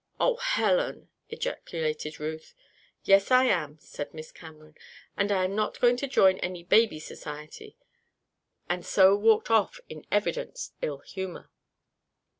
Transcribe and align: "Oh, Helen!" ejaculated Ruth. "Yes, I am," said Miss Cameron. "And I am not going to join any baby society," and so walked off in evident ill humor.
"Oh, 0.19 0.37
Helen!" 0.37 1.09
ejaculated 1.29 2.19
Ruth. 2.19 2.55
"Yes, 3.03 3.29
I 3.29 3.43
am," 3.43 3.77
said 3.79 4.15
Miss 4.15 4.31
Cameron. 4.31 4.73
"And 5.15 5.31
I 5.31 5.43
am 5.43 5.53
not 5.55 5.79
going 5.79 5.95
to 5.97 6.07
join 6.07 6.39
any 6.39 6.63
baby 6.63 6.99
society," 6.99 7.77
and 8.67 8.83
so 8.83 9.15
walked 9.15 9.51
off 9.51 9.79
in 9.89 10.07
evident 10.11 10.71
ill 10.81 11.01
humor. 11.01 11.51